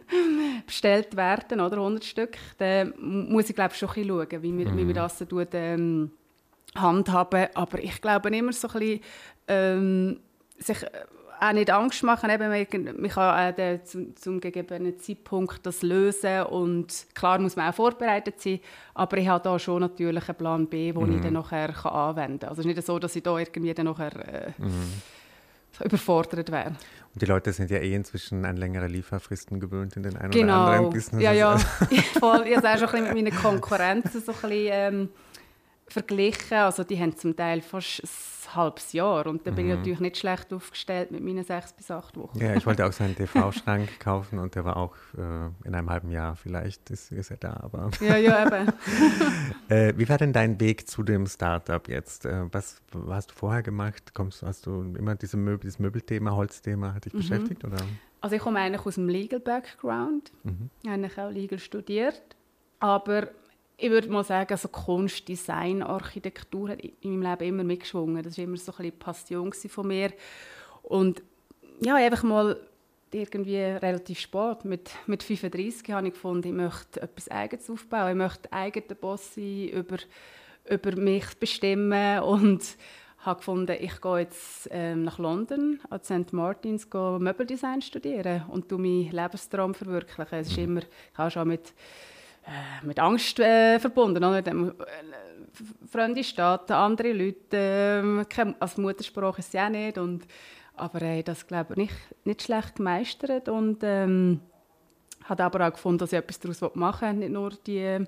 bestellt 0.66 1.14
werden, 1.16 1.60
oder 1.60 1.76
100 1.76 2.02
Stück, 2.02 2.38
dann 2.56 2.94
muss 2.98 3.50
ich 3.50 3.54
glaube 3.54 3.74
schon 3.74 3.90
ein 3.90 3.94
bisschen 3.94 4.08
schauen, 4.08 4.42
wie 4.42 4.58
wir, 4.58 4.68
mhm. 4.70 4.76
wie 4.78 4.86
wir 4.88 4.94
mhm. 4.94 4.94
das 4.94 5.18
tun, 5.18 5.46
ähm, 5.52 6.10
handhaben. 6.74 7.48
Aber 7.52 7.78
ich 7.78 8.00
glaube 8.00 8.34
immer 8.34 8.54
so 8.54 8.68
ein 8.68 8.72
bisschen, 8.72 9.00
ähm, 9.48 10.20
sich 10.56 10.78
auch 11.40 11.52
nicht 11.52 11.70
Angst 11.70 12.04
machen, 12.04 12.30
eben, 12.30 12.48
man 12.48 13.10
kann 13.10 13.54
auch 13.54 13.84
zum, 13.84 14.16
zum 14.16 14.40
gegebenen 14.40 14.98
Zeitpunkt 14.98 15.66
das 15.66 15.82
lösen 15.82 16.44
und 16.44 17.06
klar 17.14 17.38
muss 17.40 17.56
man 17.56 17.68
auch 17.68 17.74
vorbereitet 17.74 18.40
sein, 18.40 18.60
aber 18.94 19.18
ich 19.18 19.26
habe 19.26 19.42
da 19.42 19.58
schon 19.58 19.80
natürlich 19.80 20.28
einen 20.28 20.38
Plan 20.38 20.66
B, 20.68 20.92
den 20.92 21.02
mhm. 21.02 21.16
ich 21.16 21.20
dann 21.20 21.32
nachher 21.32 21.72
kann 21.72 21.92
anwenden 21.92 22.38
kann. 22.38 22.48
Also 22.50 22.60
es 22.60 22.66
ist 22.66 22.76
nicht 22.76 22.86
so, 22.86 22.98
dass 23.00 23.16
ich 23.16 23.24
da 23.24 23.36
irgendwie 23.36 23.74
dann 23.74 23.86
nachher 23.86 24.14
äh, 24.14 24.52
mhm 24.56 24.92
überfordert 25.80 26.50
wäre. 26.50 26.68
Und 27.14 27.20
die 27.20 27.26
Leute 27.26 27.52
sind 27.52 27.70
ja 27.70 27.78
eh 27.78 27.94
inzwischen 27.94 28.44
an 28.44 28.56
längere 28.56 28.86
Lieferfristen 28.86 29.60
gewöhnt 29.60 29.96
in 29.96 30.02
den 30.02 30.16
einen 30.16 30.30
genau. 30.30 30.64
oder 30.64 30.72
anderen 30.72 30.90
Business. 30.90 31.22
Ja, 31.22 31.32
ja. 31.32 31.56
ich, 31.90 32.06
voll, 32.10 32.46
ich 32.46 32.56
habe 32.56 32.66
es 32.66 32.82
auch 32.82 32.88
schon 32.88 33.04
ein 33.04 33.14
mit 33.14 33.24
meinen 33.24 33.36
Konkurrenzen 33.36 34.22
so 34.22 34.32
ein 34.32 34.40
bisschen, 34.40 34.68
ähm, 34.70 35.08
verglichen. 35.88 36.56
Also 36.56 36.84
die 36.84 36.98
haben 36.98 37.16
zum 37.16 37.36
Teil 37.36 37.60
fast 37.60 38.02
halbes 38.54 38.92
Jahr. 38.92 39.26
Und 39.26 39.46
da 39.46 39.50
bin 39.50 39.66
ich 39.66 39.72
mhm. 39.72 39.78
natürlich 39.78 40.00
nicht 40.00 40.18
schlecht 40.18 40.52
aufgestellt 40.52 41.10
mit 41.10 41.22
meinen 41.22 41.44
sechs 41.44 41.72
bis 41.72 41.90
acht 41.90 42.16
Wochen. 42.16 42.38
Ja, 42.38 42.54
ich 42.54 42.66
wollte 42.66 42.86
auch 42.86 42.92
so 42.92 43.04
einen 43.04 43.16
TV-Schrank 43.16 44.00
kaufen 44.00 44.38
und 44.38 44.54
der 44.54 44.64
war 44.64 44.76
auch 44.76 44.94
äh, 45.16 45.66
in 45.66 45.74
einem 45.74 45.90
halben 45.90 46.10
Jahr 46.10 46.36
vielleicht 46.36 46.90
ist, 46.90 47.12
ist 47.12 47.30
er 47.30 47.36
da. 47.36 47.60
Aber 47.62 47.90
ja, 48.00 48.16
ja, 48.16 48.46
eben. 48.46 48.72
äh, 49.68 49.94
wie 49.96 50.08
war 50.08 50.18
denn 50.18 50.32
dein 50.32 50.60
Weg 50.60 50.88
zu 50.88 51.02
dem 51.02 51.26
Startup 51.26 51.86
jetzt? 51.88 52.26
Äh, 52.26 52.44
was, 52.52 52.82
was, 52.92 53.16
hast 53.16 53.30
du 53.30 53.34
vorher 53.34 53.62
gemacht? 53.62 54.14
Kommst, 54.14 54.42
hast 54.42 54.66
du 54.66 54.82
immer 54.96 55.14
diese 55.14 55.36
Möbel, 55.36 55.60
dieses 55.60 55.78
Möbelthema, 55.78 56.32
Holzthema 56.32 56.94
hat 56.94 57.04
dich 57.04 57.14
mhm. 57.14 57.18
beschäftigt? 57.18 57.64
Oder? 57.64 57.78
Also 58.20 58.36
ich 58.36 58.42
komme 58.42 58.60
eigentlich 58.60 58.86
aus 58.86 58.94
dem 58.94 59.08
Legal 59.08 59.40
Background. 59.40 60.32
Mhm. 60.44 60.70
Ich 60.82 60.90
habe 60.90 61.28
auch 61.28 61.30
Legal 61.32 61.58
studiert. 61.58 62.22
Aber 62.78 63.28
ich 63.82 63.90
würde 63.90 64.08
mal 64.10 64.22
sagen, 64.22 64.52
also 64.52 64.68
Kunst, 64.68 65.26
Design, 65.26 65.82
Architektur 65.82 66.70
hat 66.70 66.80
in 66.80 67.18
meinem 67.18 67.32
Leben 67.32 67.48
immer 67.48 67.64
mitgeschwungen. 67.64 68.22
Das 68.22 68.38
war 68.38 68.44
immer 68.44 68.56
so 68.56 68.70
ein 68.70 68.76
bisschen 68.76 68.98
Passion 68.98 69.52
von 69.52 69.88
mir. 69.88 70.12
Und 70.84 71.20
ja, 71.80 71.96
einfach 71.96 72.22
mal 72.22 72.56
irgendwie 73.10 73.56
relativ 73.56 74.20
spät, 74.20 74.64
mit, 74.64 74.90
mit 75.06 75.24
35, 75.24 75.90
habe 75.90 76.06
ich 76.06 76.14
gefunden, 76.14 76.46
ich 76.46 76.54
möchte 76.54 77.02
etwas 77.02 77.28
Eigenes 77.28 77.68
aufbauen. 77.68 78.10
Ich 78.10 78.16
möchte 78.16 78.52
eigener 78.52 78.94
Boss 78.94 79.34
sein, 79.34 79.68
über, 79.70 79.96
über 80.70 80.96
mich 80.96 81.26
bestimmen 81.40 82.20
und 82.20 82.76
habe 83.18 83.38
gefunden, 83.38 83.76
ich 83.80 84.00
gehe 84.00 84.18
jetzt 84.18 84.68
ähm, 84.70 85.02
nach 85.02 85.18
London 85.18 85.80
an 85.90 86.02
St. 86.04 86.32
Martins 86.32 86.86
Möbeldesign 86.92 87.82
studieren 87.82 88.44
und 88.48 88.70
meinen 88.70 89.10
Lebenstraum 89.10 89.74
verwirklichen. 89.74 90.38
Es 90.38 90.48
ist 90.52 90.58
immer, 90.58 90.82
ich 90.82 91.18
habe 91.18 91.32
schon 91.32 91.48
mit 91.48 91.74
mit 92.82 92.98
Angst 92.98 93.38
äh, 93.40 93.78
verbunden. 93.78 94.22
Oder? 94.22 94.42
Dann, 94.42 94.70
äh, 94.70 94.72
fremde 95.90 96.24
Staaten, 96.24 96.72
andere 96.72 97.12
Leute, 97.12 97.56
ähm, 97.56 98.26
als 98.58 98.76
Muttersprache 98.76 99.40
ist 99.40 99.48
es 99.48 99.52
ja 99.52 99.68
nicht. 99.68 99.98
Und, 99.98 100.26
aber 100.74 101.02
äh, 101.02 101.22
das 101.22 101.46
glaube 101.46 101.74
ich 101.74 101.76
nicht, 101.76 101.94
nicht 102.24 102.42
schlecht 102.42 102.76
gemeistert 102.76 103.48
und 103.48 103.80
ähm, 103.82 104.40
hat 105.24 105.40
aber 105.40 105.68
auch 105.68 105.72
gefunden, 105.72 105.98
dass 105.98 106.12
ich 106.12 106.18
etwas 106.18 106.40
daraus 106.40 106.74
machen 106.74 107.08
will. 107.08 107.18
Nicht 107.18 107.32
nur 107.32 107.50
die, 107.66 108.04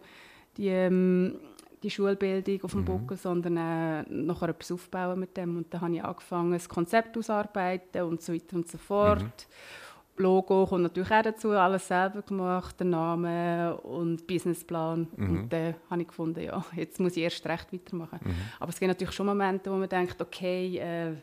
die, 0.56 0.68
ähm, 0.68 1.38
die 1.82 1.90
Schulbildung 1.90 2.64
auf 2.64 2.72
dem 2.72 2.80
mhm. 2.80 2.84
Buckel, 2.86 3.16
sondern 3.16 3.56
äh, 3.56 4.02
nachher 4.08 4.48
etwas 4.48 4.72
aufbauen 4.72 5.20
mit 5.20 5.36
dem. 5.36 5.58
Und 5.58 5.72
dann 5.72 5.80
habe 5.82 5.94
ich 5.94 6.04
angefangen, 6.04 6.52
das 6.52 6.68
Konzept 6.68 7.16
auszuarbeiten 7.16 8.02
und 8.02 8.22
so 8.22 8.32
weiter 8.32 8.56
und 8.56 8.68
so 8.68 8.78
fort. 8.78 9.22
Mhm. 9.22 9.83
Logo 10.16 10.66
kommt 10.66 10.82
natürlich 10.82 11.10
auch 11.10 11.22
dazu, 11.22 11.50
alles 11.50 11.88
selber 11.88 12.22
gemacht, 12.22 12.78
der 12.78 12.86
Name 12.86 13.76
und 13.78 14.26
Businessplan. 14.26 15.08
Mhm. 15.16 15.30
Und 15.30 15.52
dann 15.52 15.74
habe 15.90 16.02
ich 16.02 16.08
gefunden, 16.08 16.40
ja, 16.40 16.64
jetzt 16.76 17.00
muss 17.00 17.16
ich 17.16 17.22
erst 17.22 17.44
recht 17.46 17.72
weitermachen. 17.72 18.20
Mhm. 18.22 18.34
Aber 18.60 18.70
es 18.70 18.78
gibt 18.78 18.88
natürlich 18.88 19.14
schon 19.14 19.26
Momente, 19.26 19.70
wo 19.70 19.76
man 19.76 19.88
denkt, 19.88 20.20
okay, 20.20 20.78
äh, 20.78 21.14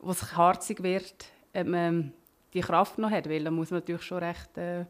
wo 0.00 0.10
es 0.10 0.36
harzig 0.36 0.82
wird, 0.82 1.26
ob 1.54 1.66
man 1.66 2.12
die 2.52 2.60
Kraft 2.60 2.98
noch 2.98 3.10
hat, 3.10 3.28
weil 3.28 3.44
dann 3.44 3.54
muss 3.54 3.70
man 3.70 3.80
natürlich 3.80 4.02
schon 4.02 4.18
recht 4.18 4.56
äh, 4.58 4.84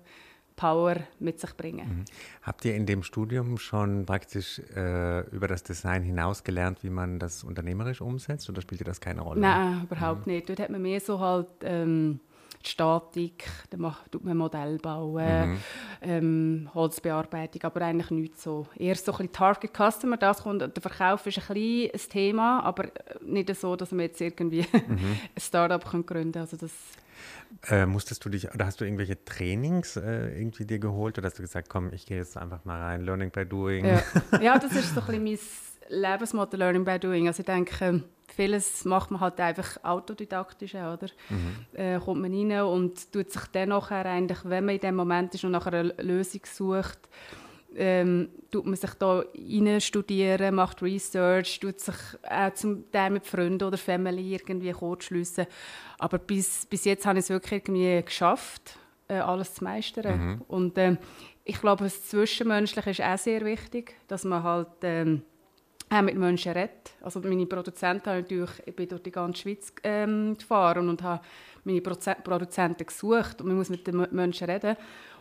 Power 0.57 0.97
mit 1.19 1.41
sich 1.41 1.57
bringen. 1.57 1.89
Mhm. 1.89 2.05
Habt 2.43 2.65
ihr 2.65 2.75
in 2.75 2.87
dem 2.87 3.03
Studium 3.03 3.59
schon 3.59 4.07
praktisch 4.07 4.61
äh, 4.75 5.29
über 5.31 5.49
das 5.49 5.63
Design 5.63 6.03
hinaus 6.03 6.45
gelernt, 6.45 6.83
wie 6.83 6.91
man 6.91 7.19
das 7.19 7.43
unternehmerisch 7.45 8.01
umsetzt 8.01 8.49
oder 8.49 8.63
spielt 8.63 8.81
dir 8.81 8.85
das 8.85 9.01
keine 9.01 9.23
Rolle? 9.23 9.41
Nein, 9.41 9.83
überhaupt 9.83 10.27
mhm. 10.27 10.35
nicht. 10.35 10.49
Dort 10.49 10.61
hat 10.61 10.71
man 10.71 10.83
mehr 10.83 11.01
so 11.01 11.19
halt 11.19 11.49
ähm, 11.63 12.21
die 12.65 12.71
Statik, 12.71 13.45
dann 13.71 13.81
macht, 13.81 14.11
tut 14.11 14.25
man 14.25 14.37
Modell 14.37 14.79
bauen, 14.79 15.51
mhm. 15.51 15.59
ähm, 16.03 16.71
Holzbearbeitung, 16.75 17.63
aber 17.63 17.83
eigentlich 17.83 18.11
nicht 18.11 18.41
so. 18.41 18.67
Eher 18.77 18.95
so 18.97 19.13
ein 19.13 19.19
bisschen 19.19 19.33
Target 19.33 19.73
Customer, 19.73 20.17
das 20.17 20.43
kommt, 20.43 20.61
der 20.63 20.83
Verkauf 20.83 21.27
ist 21.27 21.39
ein 21.39 21.55
bisschen 21.55 21.91
ein 21.93 22.11
Thema, 22.11 22.61
aber 22.61 22.89
nicht 23.21 23.55
so, 23.57 23.77
dass 23.77 23.91
man 23.91 24.01
jetzt 24.01 24.21
irgendwie 24.21 24.67
mhm. 24.73 24.99
ein 25.37 25.41
Startup 25.41 25.85
gründen 25.85 26.33
kann. 26.33 26.43
Also 26.43 26.57
das 26.57 26.73
äh, 27.69 27.87
musstest 27.87 28.25
du 28.25 28.29
dich, 28.29 28.53
oder 28.53 28.67
hast 28.67 28.81
du 28.81 28.85
irgendwelche 28.85 29.25
Trainings 29.25 29.97
äh, 29.97 30.37
irgendwie 30.39 30.65
dir 30.65 30.79
geholt 30.79 31.19
oder 31.19 31.27
hast 31.27 31.39
du 31.39 31.43
gesagt, 31.43 31.69
komm, 31.69 31.93
ich 31.93 32.07
gehe 32.07 32.19
jetzt 32.19 32.37
einfach 32.37 32.65
mal 32.65 32.81
rein, 32.81 33.03
Learning 33.03 33.31
by 33.31 33.47
Doing? 33.47 33.85
Ja, 33.85 34.03
ja 34.41 34.59
das 34.59 34.73
ist 34.73 34.95
so 34.95 35.01
ein 35.01 35.23
bisschen 35.23 35.25
mein 35.91 36.03
Lebensmotto, 36.03 36.57
Learning 36.57 36.85
by 36.85 36.99
Doing. 36.99 37.27
Also 37.27 37.41
ich 37.41 37.47
denke, 37.47 38.03
vieles 38.35 38.85
macht 38.85 39.11
man 39.11 39.21
halt 39.21 39.41
einfach 39.41 39.83
autodidaktisch, 39.83 40.75
oder? 40.75 41.09
Mhm. 41.29 41.57
Äh, 41.73 41.99
kommt 41.99 42.23
man 42.23 42.35
rein 42.35 42.63
und 42.63 43.13
tut 43.13 43.31
sich 43.31 43.47
dann 43.53 43.71
nachher 43.71 44.07
eigentlich, 44.07 44.39
wenn 44.45 44.65
man 44.65 44.75
in 44.75 44.81
dem 44.81 44.97
Moment 44.97 45.35
ist 45.35 45.45
und 45.45 45.53
nachher 45.53 45.73
eine 45.73 45.95
Lösung 45.99 46.41
sucht, 46.45 46.99
ähm, 47.77 48.29
tut 48.51 48.67
man 48.67 48.77
sich 48.77 48.95
da 48.95 49.25
rein 49.35 49.81
studieren, 49.81 50.55
macht 50.55 50.83
Research, 50.83 51.61
tut 51.61 51.81
sich 51.81 51.95
auch 52.29 52.55
zum 52.55 52.91
Teil 52.91 53.11
mit 53.11 53.27
Freunden 53.27 53.67
oder 53.67 53.77
Family 53.77 54.35
irgendwie 54.35 54.73
kurz 54.73 55.05
schliessen. 55.05 55.47
Aber 55.99 56.19
bis, 56.19 56.67
bis 56.67 56.85
jetzt 56.85 57.07
habe 57.07 57.19
ich 57.19 57.25
es 57.25 57.31
wirklich 57.31 57.53
irgendwie 57.53 58.03
geschafft, 58.03 58.79
äh, 59.09 59.15
alles 59.15 59.55
zu 59.55 59.65
meistern. 59.65 60.19
Mhm. 60.19 60.43
Und 60.49 60.79
äh, 60.79 60.97
ich 61.45 61.61
glaube, 61.61 61.85
das 61.85 62.09
Zwischenmenschliche 62.09 62.91
ist 62.91 63.03
auch 63.03 63.19
sehr 63.19 63.45
wichtig, 63.45 63.97
dass 64.09 64.25
man 64.25 64.43
halt 64.43 64.69
ähm, 64.83 65.23
auch 65.91 66.03
mit 66.03 66.17
Menschen 66.17 66.53
redet. 66.53 66.95
Also 67.01 67.21
meine 67.21 67.47
Produzenten 67.47 68.07
haben 68.07 68.21
natürlich, 68.21 68.51
ich 68.65 68.75
bin 68.75 68.89
durch 68.89 69.03
die 69.03 69.13
ganze 69.13 69.43
Schweiz 69.43 69.73
ähm, 69.83 70.37
gefahren 70.39 70.89
und 70.89 71.03
habe 71.03 71.23
meine 71.65 71.81
Produzenten 71.81 72.87
gesucht 72.87 73.41
und 73.41 73.49
man 73.49 73.57
muss 73.57 73.71
mit 73.71 73.87
den 73.87 74.07
Menschen 74.11 74.49
reden. 74.49 74.77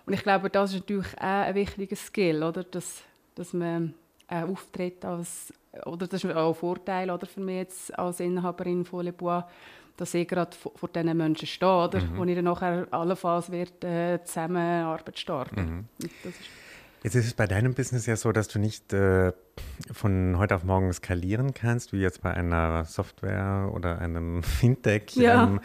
Und 0.05 0.13
ich 0.13 0.23
glaube, 0.23 0.49
das 0.49 0.71
ist 0.71 0.79
natürlich 0.79 1.17
auch 1.17 1.21
ein 1.21 1.55
wichtiger 1.55 1.95
Skill, 1.95 2.43
oder? 2.43 2.63
Dass, 2.63 3.03
dass 3.35 3.53
man 3.53 3.93
äh, 4.27 4.43
auftritt 4.43 5.03
als, 5.05 5.53
oder 5.85 6.07
das 6.07 6.23
ist 6.23 6.35
auch 6.35 6.49
ein 6.49 6.55
Vorteil 6.55 7.09
oder, 7.09 7.25
für 7.25 7.41
mich 7.41 7.57
jetzt 7.57 7.97
als 7.97 8.19
Inhaberin 8.19 8.85
von 8.85 9.05
Le 9.05 9.13
Bois, 9.13 9.43
dass 9.97 10.13
ich 10.13 10.27
gerade 10.27 10.55
vor, 10.55 10.71
vor 10.75 10.89
diesen 10.89 11.15
Menschen 11.15 11.47
stehe, 11.47 11.69
oder? 11.69 12.01
Mhm. 12.01 12.17
wo 12.17 12.23
ich 12.25 12.35
dann 12.35 12.45
nachher 12.45 12.87
allenfalls 12.91 13.51
wird, 13.51 13.83
äh, 13.83 14.23
Zusammenarbeit 14.23 15.17
starten. 15.19 15.87
Mhm. 15.99 16.09
Jetzt 17.03 17.15
ist 17.15 17.25
es 17.25 17.33
bei 17.33 17.47
deinem 17.47 17.73
Business 17.73 18.05
ja 18.05 18.15
so, 18.15 18.31
dass 18.31 18.47
du 18.47 18.59
nicht 18.59 18.93
äh, 18.93 19.33
von 19.91 20.37
heute 20.37 20.55
auf 20.55 20.63
morgen 20.63 20.91
skalieren 20.93 21.53
kannst, 21.53 21.91
wie 21.91 21.99
jetzt 21.99 22.21
bei 22.21 22.33
einer 22.33 22.85
Software 22.85 23.69
oder 23.73 23.99
einem 23.99 24.41
Fintech. 24.43 25.15
Ja. 25.15 25.43
Ähm, 25.43 25.59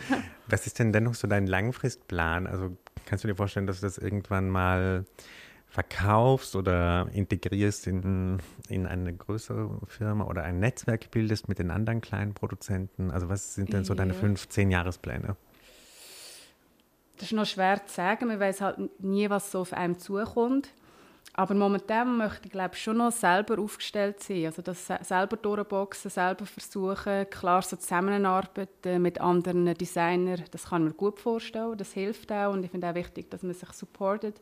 was 0.48 0.66
ist 0.66 0.80
denn 0.80 0.92
dennoch 0.92 1.14
so 1.14 1.28
dein 1.28 1.46
Langfristplan? 1.46 2.48
Also 2.48 2.76
kannst 3.06 3.24
du 3.24 3.28
dir 3.28 3.34
vorstellen, 3.34 3.66
dass 3.66 3.80
du 3.80 3.86
das 3.86 3.98
irgendwann 3.98 4.48
mal 4.48 5.04
verkaufst 5.68 6.56
oder 6.56 7.08
integrierst 7.12 7.86
in, 7.86 8.38
in 8.68 8.86
eine 8.86 9.14
größere 9.14 9.80
Firma 9.86 10.24
oder 10.24 10.42
ein 10.42 10.60
Netzwerk 10.60 11.10
bildest 11.10 11.48
mit 11.48 11.58
den 11.58 11.70
anderen 11.70 12.00
kleinen 12.00 12.34
Produzenten? 12.34 13.10
Also 13.10 13.28
was 13.28 13.54
sind 13.54 13.72
denn 13.72 13.84
so 13.84 13.94
deine 13.94 14.14
fünf, 14.14 14.48
zehn 14.48 14.70
Jahrespläne? 14.70 15.36
Das 17.16 17.26
ist 17.26 17.32
noch 17.32 17.46
schwer 17.46 17.84
zu 17.84 17.94
sagen. 17.94 18.28
Man 18.28 18.40
weiß 18.40 18.60
halt 18.60 19.00
nie, 19.00 19.28
was 19.28 19.50
so 19.50 19.60
auf 19.60 19.72
einem 19.72 19.98
zukommt. 19.98 20.70
Aber 21.38 21.54
momentan 21.54 22.16
möchte 22.16 22.46
ich 22.46 22.50
glaube 22.50 22.74
schon 22.74 22.96
noch 22.96 23.12
selber 23.12 23.60
aufgestellt 23.60 24.20
sein. 24.20 24.46
Also 24.46 24.60
das 24.60 24.88
selber 24.88 25.36
durchboxen, 25.36 26.10
selber 26.10 26.44
versuchen, 26.44 27.30
klar 27.30 27.62
so 27.62 27.76
zusammenarbeiten 27.76 29.00
mit 29.00 29.20
anderen 29.20 29.72
Designern, 29.72 30.42
das 30.50 30.64
kann 30.64 30.82
man 30.82 30.96
gut 30.96 31.20
vorstellen, 31.20 31.78
das 31.78 31.92
hilft 31.92 32.32
auch 32.32 32.52
und 32.52 32.64
ich 32.64 32.72
finde 32.72 32.90
auch 32.90 32.94
wichtig, 32.96 33.30
dass 33.30 33.44
man 33.44 33.54
sich 33.54 33.72
supportet. 33.72 34.40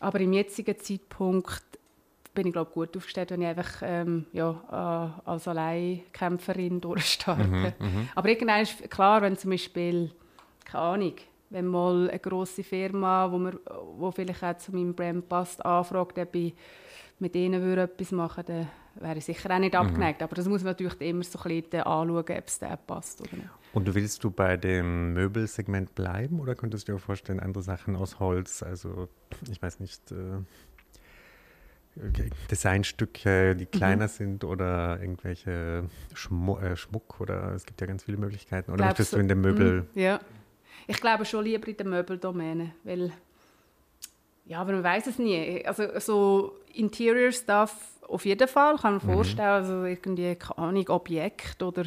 Aber 0.00 0.20
im 0.20 0.34
jetzigen 0.34 0.78
Zeitpunkt 0.78 1.64
bin 2.34 2.48
ich 2.48 2.52
glaube 2.52 2.72
gut 2.72 2.94
aufgestellt, 2.94 3.30
wenn 3.30 3.40
ich 3.40 3.48
einfach 3.48 3.80
ähm, 3.80 4.26
ja, 4.34 5.14
äh, 5.24 5.30
als 5.30 5.48
Alleinkämpferin 5.48 6.78
durchstarte. 6.82 7.42
Mhm, 7.42 7.72
mhm, 7.78 8.08
Aber 8.14 8.28
irgendwann 8.28 8.60
ist 8.60 8.90
klar, 8.90 9.22
wenn 9.22 9.38
zum 9.38 9.52
Beispiel, 9.52 10.10
keine 10.66 10.84
Ahnung, 10.84 11.14
wenn 11.50 11.66
mal 11.66 12.08
eine 12.08 12.18
grosse 12.18 12.62
Firma, 12.62 13.30
wo, 13.30 13.38
man, 13.38 13.58
wo 13.96 14.10
vielleicht 14.10 14.42
auch 14.42 14.56
zu 14.58 14.72
meinem 14.72 14.94
Brand 14.94 15.28
passt, 15.28 15.64
anfragt, 15.64 16.18
ob 16.18 16.34
ich 16.34 16.54
mit 17.18 17.34
ihnen 17.34 17.62
würde 17.62 17.82
etwas 17.82 18.12
machen 18.12 18.46
würde, 18.46 18.68
dann 18.94 19.08
wäre 19.08 19.18
ich 19.18 19.24
sicher 19.24 19.50
auch 19.50 19.58
nicht 19.58 19.72
mhm. 19.74 19.80
abgeneigt. 19.80 20.22
Aber 20.22 20.34
das 20.34 20.46
muss 20.46 20.62
man 20.62 20.72
natürlich 20.72 21.00
immer 21.00 21.24
so 21.24 21.38
ein 21.38 21.62
bisschen 21.62 21.82
anschauen, 21.82 22.16
ob 22.16 22.46
es 22.46 22.58
da 22.58 22.76
passt 22.76 23.20
oder 23.20 23.36
nicht. 23.36 23.48
Und 23.72 23.94
willst 23.94 24.24
du 24.24 24.30
bei 24.30 24.56
dem 24.56 25.14
Möbelsegment 25.14 25.94
bleiben 25.94 26.40
oder 26.40 26.54
könntest 26.54 26.88
du 26.88 26.92
dir 26.92 26.98
vorstellen, 26.98 27.40
andere 27.40 27.62
Sachen 27.62 27.96
aus 27.96 28.18
Holz, 28.18 28.62
also 28.62 29.08
ich 29.50 29.60
weiß 29.60 29.80
nicht, 29.80 30.10
äh, 30.10 30.42
Designstücke, 32.50 33.56
die 33.56 33.64
mhm. 33.64 33.70
kleiner 33.70 34.04
mhm. 34.04 34.10
sind 34.10 34.44
oder 34.44 35.00
irgendwelche 35.00 35.84
Schmu 36.14 36.56
äh, 36.58 36.76
Schmuck 36.76 37.20
oder 37.20 37.52
es 37.54 37.66
gibt 37.66 37.80
ja 37.80 37.86
ganz 37.86 38.04
viele 38.04 38.18
Möglichkeiten. 38.18 38.70
Oder 38.70 38.84
Glaubst 38.84 38.98
möchtest 39.00 39.12
du 39.14 39.18
in 39.18 39.28
dem 39.28 39.40
Möbel... 39.40 39.82
Mhm, 39.94 40.00
ja 40.00 40.20
ich 40.86 41.00
glaube 41.00 41.24
schon 41.24 41.44
lieber 41.44 41.68
in 41.68 41.76
der 41.76 41.86
Möbeldomäne, 41.86 42.72
weil 42.84 43.12
ja, 44.48 44.60
aber 44.60 44.72
man 44.72 44.84
weiß 44.84 45.06
es 45.08 45.18
nie. 45.18 45.64
Also 45.66 46.00
so 46.00 46.56
Interior 46.72 47.30
Stuff 47.32 47.74
auf 48.08 48.24
jeden 48.24 48.48
Fall 48.48 48.76
kann 48.76 48.96
man 48.96 49.06
mhm. 49.06 49.12
vorstellen, 49.12 49.48
also 49.48 49.84
irgendwie 49.84 50.34
keine 50.34 50.58
Ahnung, 50.58 50.88
Objekt 50.88 51.62
oder 51.62 51.84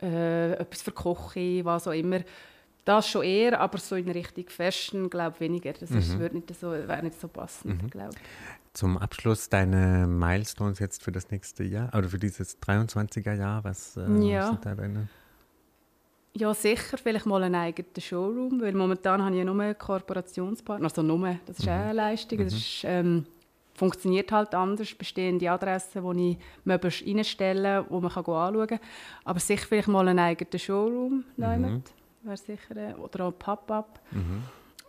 äh, 0.00 0.52
etwas 0.52 0.82
für 0.82 0.92
Kochen, 0.92 1.64
was 1.64 1.86
auch 1.86 1.92
immer. 1.92 2.20
Das 2.86 3.08
schon 3.08 3.22
eher, 3.22 3.60
aber 3.60 3.78
so 3.78 3.96
in 3.96 4.08
Richtung 4.10 4.48
Fashion 4.48 5.10
glaube 5.10 5.34
ich 5.34 5.40
weniger. 5.40 5.74
Das 5.74 5.90
ist, 5.90 6.16
mhm. 6.16 6.30
nicht 6.32 6.54
so, 6.58 6.72
wäre 6.72 7.02
nicht 7.02 7.20
so 7.20 7.28
passend, 7.28 7.82
mhm. 7.82 7.90
glaube 7.90 8.14
Zum 8.72 8.96
Abschluss 8.96 9.50
deine 9.50 10.06
Milestones 10.06 10.78
jetzt 10.78 11.02
für 11.02 11.12
das 11.12 11.30
nächste 11.30 11.64
Jahr 11.64 11.94
oder 11.94 12.08
für 12.08 12.18
dieses 12.18 12.58
23er 12.62 13.34
Jahr, 13.34 13.62
was 13.64 13.98
äh, 13.98 14.08
ja. 14.26 14.46
sind 14.46 14.64
da 14.64 14.74
deine? 14.74 15.08
Ja, 16.32 16.54
sicher. 16.54 16.96
Vielleicht 16.96 17.26
mal 17.26 17.42
einen 17.42 17.56
eigenen 17.56 17.90
Showroom, 17.98 18.60
weil 18.60 18.72
momentan 18.72 19.22
habe 19.22 19.32
ich 19.32 19.38
ja 19.38 19.44
nur 19.44 19.60
einen 19.60 19.76
Kooperationspartner. 19.76 20.84
Also 20.84 21.02
nur, 21.02 21.36
das 21.46 21.58
ist 21.58 21.66
mhm. 21.66 21.72
auch 21.72 21.74
eine 21.74 21.92
Leistung. 21.92 22.38
Das 22.38 22.52
mhm. 22.52 22.58
ist, 22.58 22.84
ähm, 22.84 23.26
funktioniert 23.74 24.30
halt 24.30 24.54
anders. 24.54 24.94
Bestehende 24.94 25.50
Adressen, 25.50 26.02
wo 26.04 26.12
ich 26.12 26.38
Möbel 26.64 26.90
reinstelle, 26.90 27.84
wo 27.88 28.00
man 28.00 28.12
kann 28.12 28.24
anschauen 28.24 28.66
kann. 28.68 28.80
Aber 29.24 29.40
sicher 29.40 29.66
vielleicht 29.66 29.88
mal 29.88 30.06
einen 30.06 30.18
eigenen 30.18 30.58
Showroom. 30.58 31.24
Mhm. 31.36 31.82
Wäre 32.22 32.36
sicher. 32.36 32.76
Äh, 32.76 32.94
oder 32.94 33.24
auch 33.24 33.32
ein 33.32 33.38
Pop-up. 33.38 34.00
Mhm. 34.12 34.42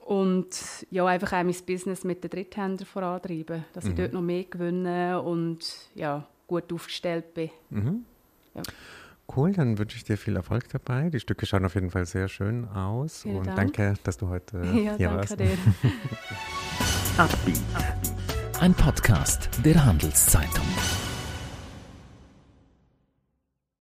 Und 0.06 0.86
ja, 0.92 1.06
einfach 1.06 1.34
auch 1.34 1.44
mein 1.44 1.56
Business 1.66 2.04
mit 2.04 2.24
den 2.24 2.30
Dritthändlern 2.30 2.86
vorantreiben. 2.86 3.66
Dass 3.74 3.86
ich 3.86 3.92
mhm. 3.92 3.98
dort 3.98 4.14
noch 4.14 4.22
mehr 4.22 4.44
gewinne 4.44 5.22
und 5.22 5.66
ja, 5.96 6.28
gut 6.48 6.72
aufgestellt 6.72 7.34
bin. 7.34 7.50
Mhm. 7.70 8.06
Ja. 8.54 8.62
Cool, 9.36 9.54
dann 9.54 9.78
wünsche 9.78 9.98
ich 9.98 10.04
dir 10.04 10.18
viel 10.18 10.36
Erfolg 10.36 10.70
dabei. 10.70 11.10
Die 11.10 11.20
Stücke 11.20 11.46
schauen 11.46 11.64
auf 11.66 11.76
jeden 11.76 11.90
Fall 11.90 12.06
sehr 12.06 12.28
schön 12.28 12.68
aus. 12.70 13.22
Vielen 13.22 13.38
und 13.38 13.48
Dank. 13.48 13.74
danke, 13.76 13.94
dass 14.04 14.18
du 14.18 14.28
heute 14.30 14.58
ja, 14.84 14.96
hier 14.98 15.12
warst. 15.12 15.40
Dir. 15.40 15.52
Ein 18.60 18.74
Podcast 18.74 19.50
der 19.64 19.86
Handelszeitung. 19.86 20.66